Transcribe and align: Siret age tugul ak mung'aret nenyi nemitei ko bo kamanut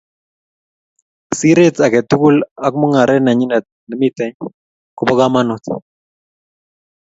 Siret 1.37 1.75
age 1.85 2.01
tugul 2.09 2.35
ak 2.65 2.73
mung'aret 2.79 3.21
nenyi 3.23 3.45
nemitei 3.89 4.31
ko 4.95 5.01
bo 5.07 5.13
kamanut 5.19 5.63